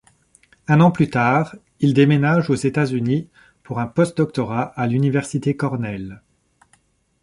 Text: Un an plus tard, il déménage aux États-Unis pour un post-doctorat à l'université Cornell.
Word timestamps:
Un 0.67 0.81
an 0.81 0.89
plus 0.89 1.11
tard, 1.11 1.55
il 1.79 1.93
déménage 1.93 2.49
aux 2.49 2.55
États-Unis 2.55 3.29
pour 3.61 3.79
un 3.79 3.85
post-doctorat 3.85 4.63
à 4.75 4.87
l'université 4.87 5.55
Cornell. 5.55 6.23